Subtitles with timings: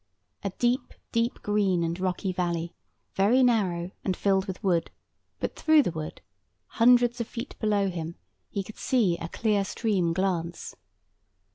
[0.43, 2.73] A deep, deep green and rocky valley,
[3.13, 4.89] very narrow, and filled with wood;
[5.39, 6.21] but through the wood,
[6.65, 8.15] hundreds of feet below him,
[8.49, 10.75] he could see a clear stream glance.